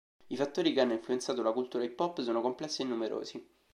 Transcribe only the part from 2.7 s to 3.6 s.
e numerosi.